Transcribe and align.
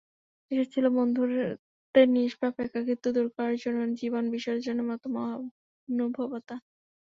এসেছিল 0.51 0.85
বন্ধুত্বের 0.97 2.07
নিষ্পাপ 2.15 2.53
একাকিত্ব 2.61 3.05
দূর 3.15 3.27
করার 3.35 3.55
জন্য 3.63 3.79
জীবন 3.99 4.23
বিসর্জনের 4.33 4.87
মতো 4.89 5.05
মহানুভবতা। 5.15 6.55